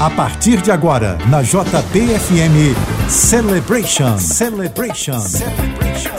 [0.00, 2.74] A partir de agora, na JBFM
[3.06, 4.16] Celebration.
[4.16, 5.20] Celebration.
[5.20, 6.10] Celebration.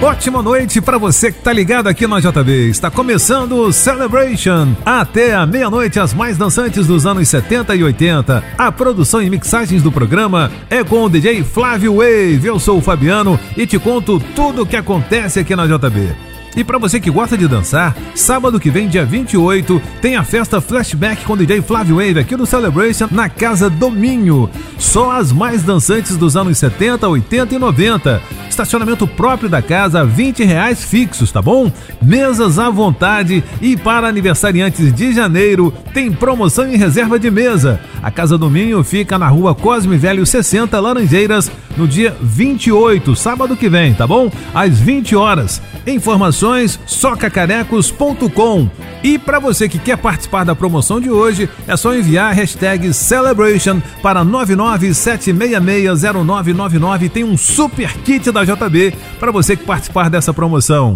[0.00, 2.70] Ótima noite para você que tá ligado aqui na JB.
[2.70, 4.74] Está começando o Celebration.
[4.86, 8.42] Até a meia-noite, as mais dançantes dos anos 70 e 80.
[8.56, 12.46] A produção e mixagens do programa é com o DJ Flávio Wave.
[12.46, 16.33] Eu sou o Fabiano e te conto tudo o que acontece aqui na JB.
[16.56, 20.60] E para você que gosta de dançar, sábado que vem, dia 28, tem a festa
[20.60, 24.48] Flashback com o DJ Flávio Wave aqui no Celebration na Casa Dominho.
[24.78, 28.22] Só as mais dançantes dos anos 70, 80 e 90.
[28.48, 31.72] Estacionamento próprio da casa, 20 reais fixos, tá bom?
[32.00, 37.80] Mesas à vontade e para aniversariantes de janeiro tem promoção em reserva de mesa.
[38.00, 43.68] A Casa Dominho fica na rua Cosme Velho 60 Laranjeiras no dia 28, sábado que
[43.68, 44.30] vem, tá bom?
[44.54, 45.60] Às 20 horas.
[45.86, 48.70] Informações socacarecos.com.
[49.02, 52.90] E para você que quer participar da promoção de hoje, é só enviar a hashtag
[52.92, 57.10] Celebration para 997660999.
[57.10, 60.94] Tem um super kit da JB para você que participar dessa promoção.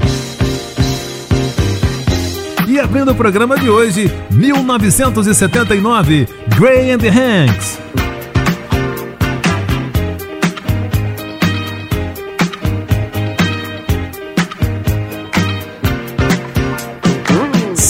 [2.67, 7.79] E abrindo o programa de hoje, 1979, Gray and the Hanks.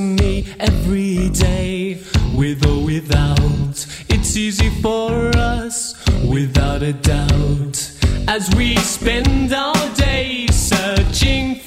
[0.00, 1.98] me every day,
[2.34, 3.86] with or without.
[4.08, 5.94] It's easy for us,
[6.24, 7.92] without a doubt,
[8.26, 11.60] as we spend our days searching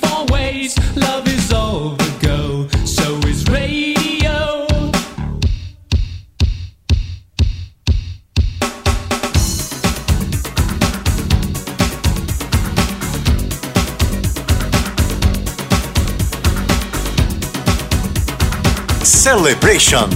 [19.34, 20.07] celebration.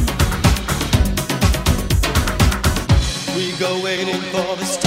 [3.35, 4.86] We go waiting for the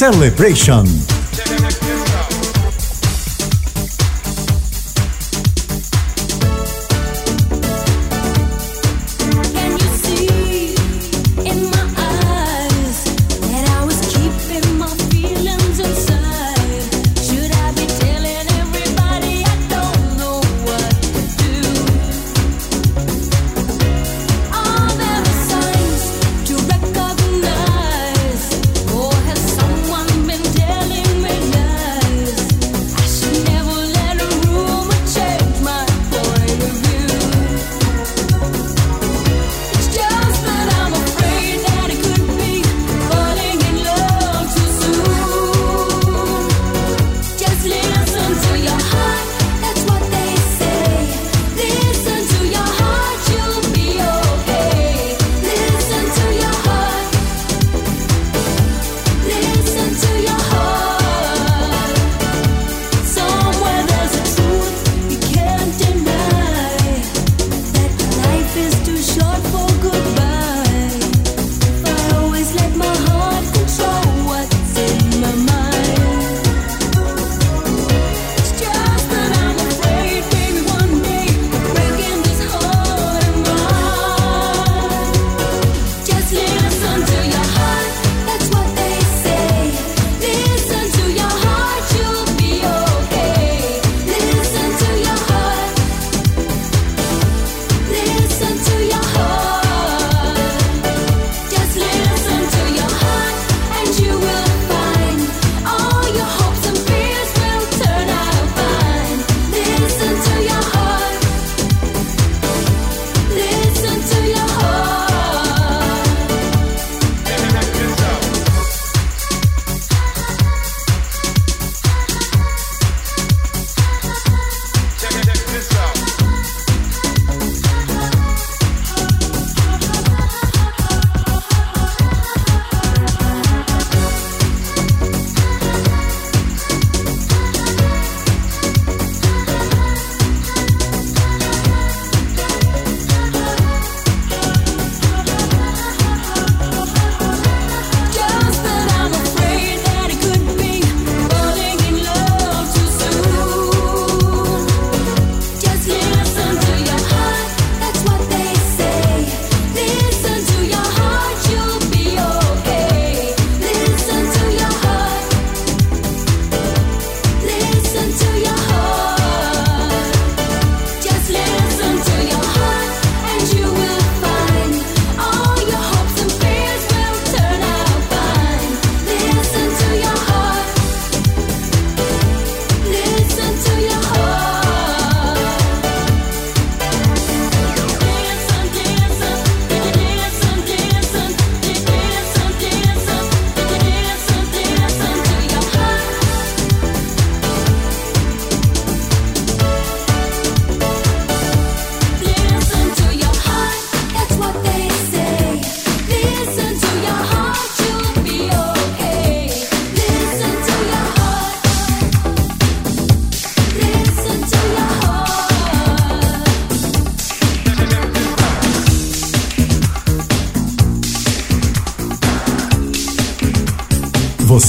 [0.00, 1.19] Celebration.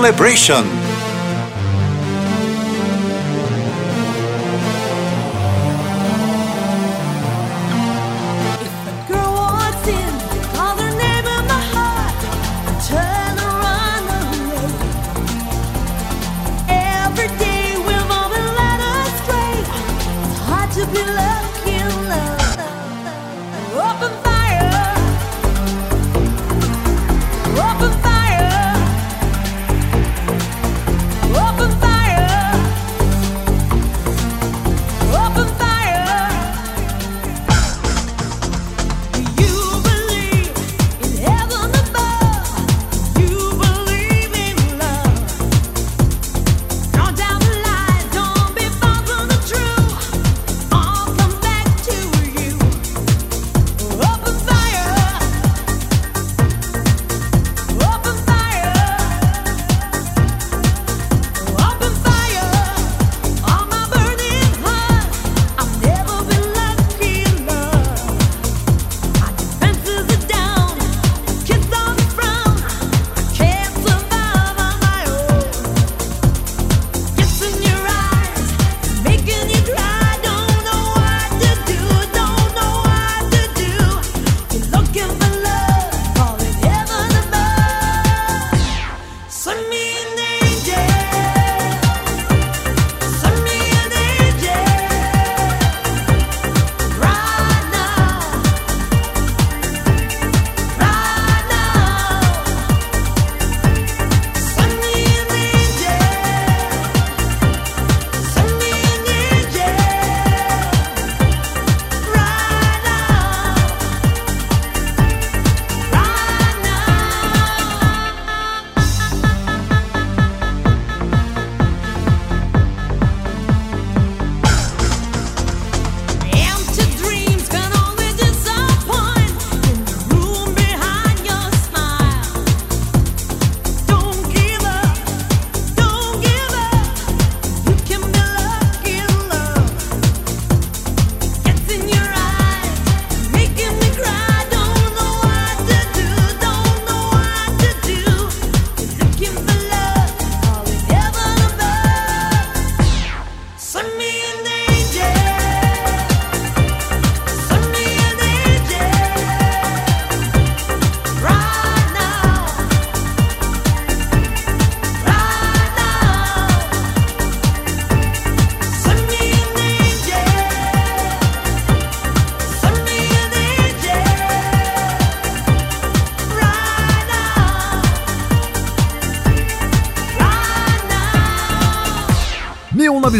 [0.00, 0.79] Celebration.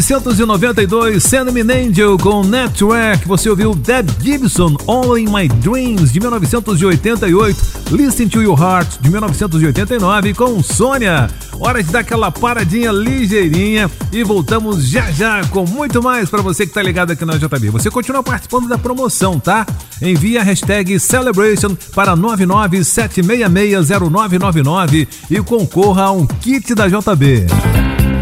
[0.01, 3.29] 1992, Send Me an Angel com Network.
[3.29, 7.61] Você ouviu Deb Gibson, All in My Dreams, de 1988.
[7.91, 11.29] Listen to Your Heart, de 1989, com Sônia.
[11.59, 16.67] Hora de dar aquela paradinha ligeirinha e voltamos já já com muito mais para você
[16.67, 17.69] que tá ligado aqui na JB.
[17.69, 19.67] Você continua participando da promoção, tá?
[20.01, 27.45] Envie a hashtag Celebration para 997660999 e concorra a um kit da JB.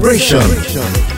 [0.00, 0.40] Celebration.
[0.40, 1.09] When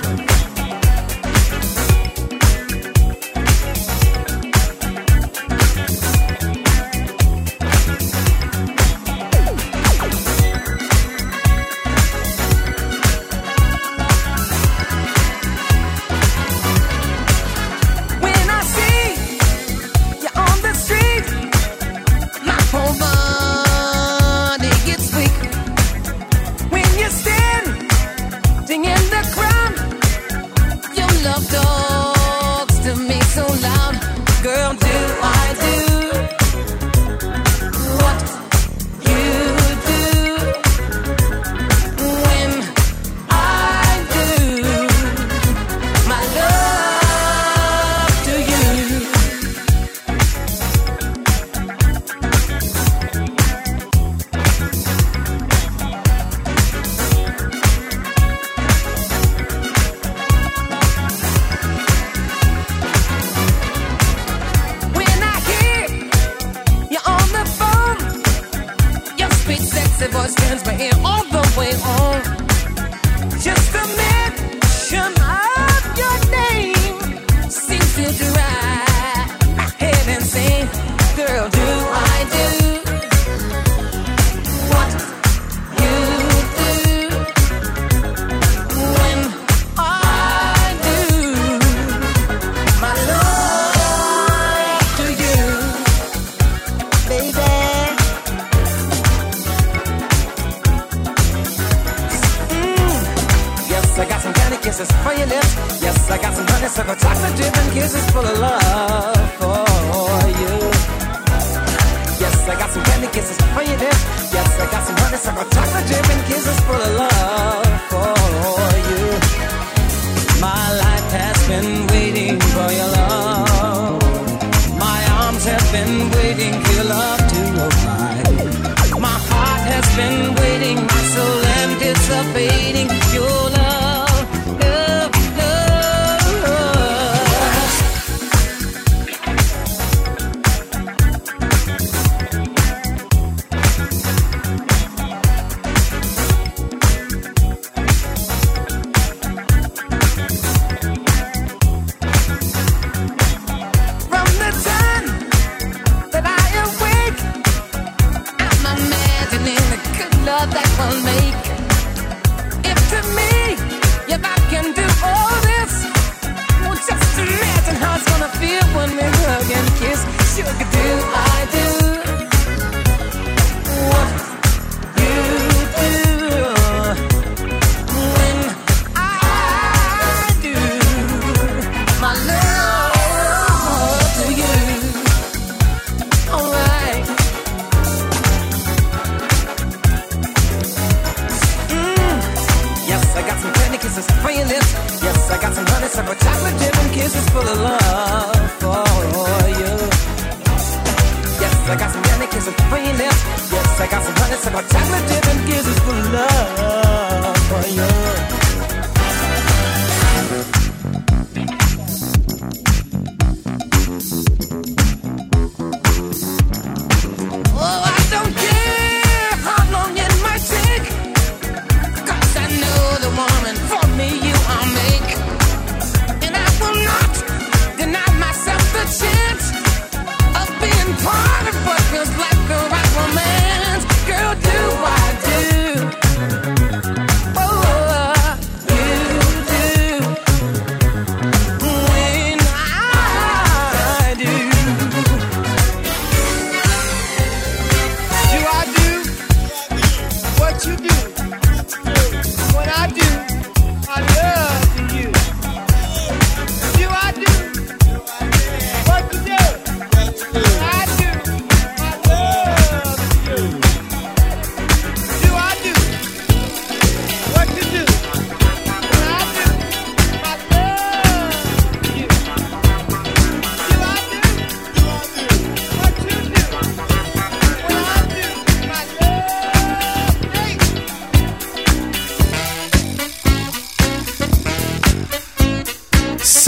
[126.34, 126.71] waiting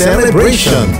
[0.00, 0.99] Celebration.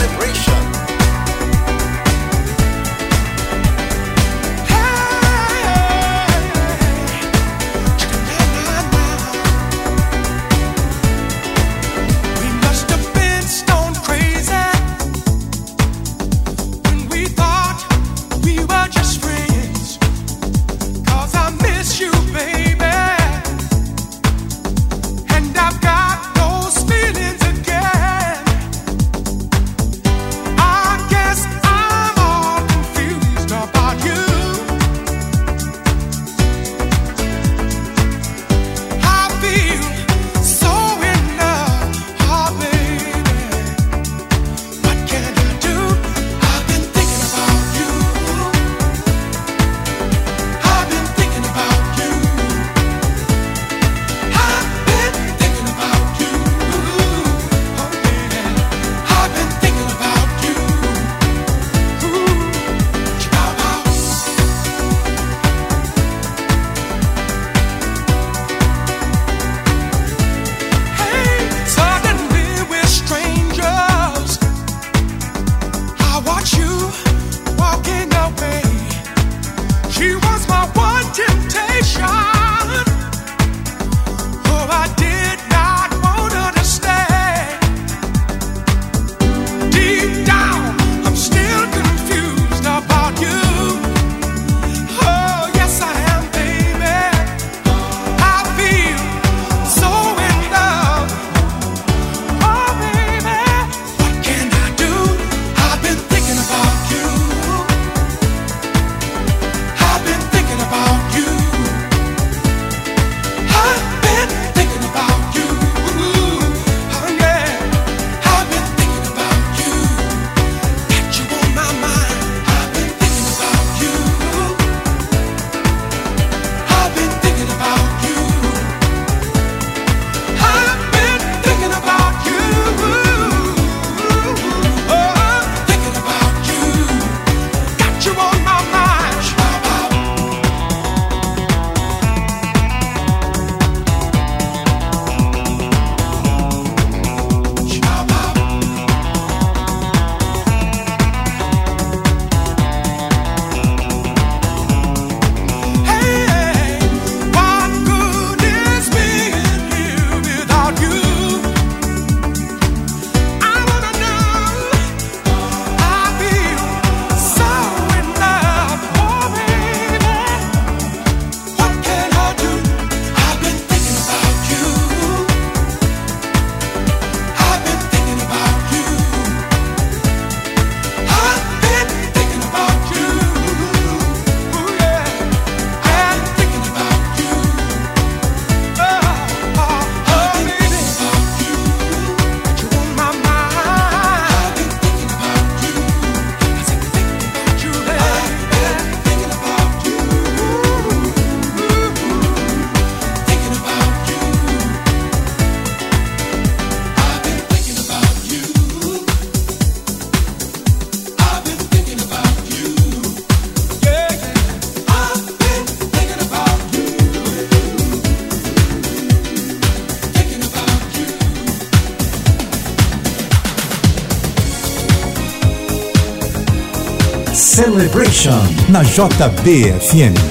[227.91, 228.39] Celebration
[228.71, 230.30] na JBFM.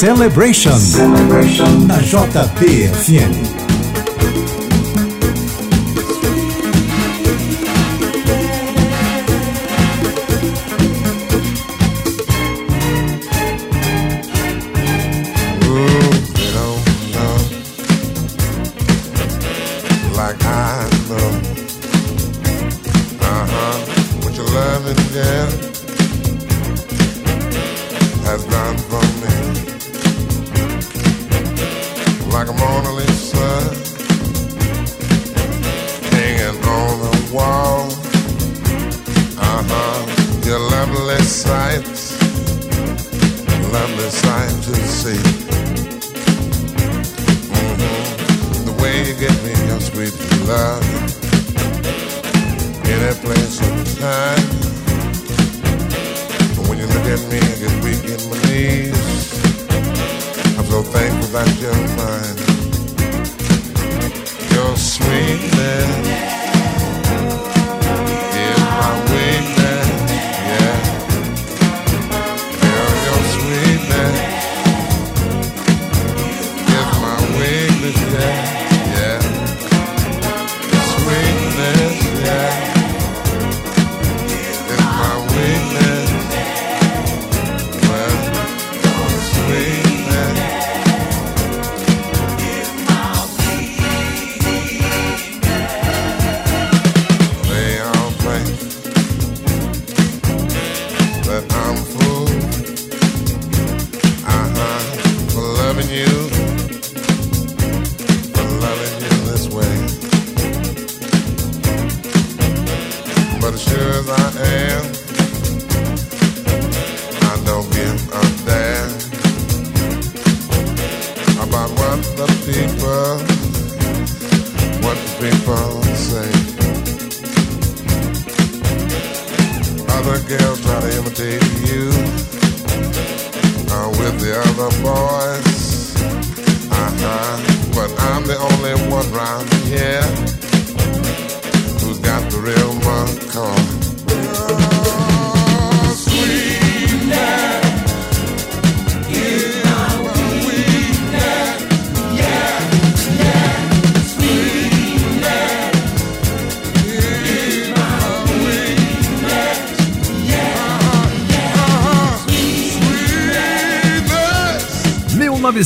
[0.00, 0.80] Celebration.
[1.86, 3.59] Na JBFM.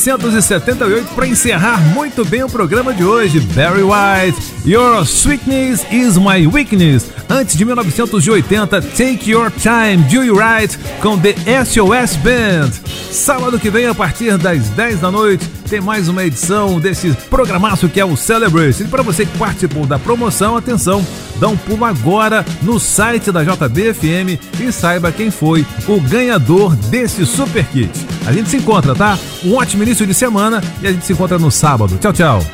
[0.05, 3.41] 1978 para encerrar muito bem o programa de hoje.
[3.41, 7.11] Barry White, Your Sweetness is My Weakness.
[7.29, 12.71] Antes de 1980, Take Your Time, Do You Right com The SOS Band.
[13.11, 17.89] Sábado que vem, a partir das 10 da noite, tem mais uma edição desse programaço
[17.89, 18.85] que é o Celebration.
[18.85, 21.05] E para você que participou da promoção, atenção,
[21.41, 27.25] dá um pulo agora no site da JBFM e saiba quem foi o ganhador desse
[27.25, 28.04] super kit.
[28.27, 29.19] A gente se encontra, tá?
[29.45, 31.99] Um ótimo início de semana e a gente se encontra no sábado.
[31.99, 32.47] Tchau, tchau.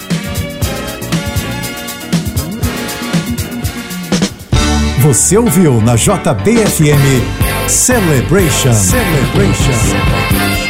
[5.02, 7.22] Você ouviu na JBFM
[7.68, 8.74] Celebration.
[8.74, 10.69] Celebration.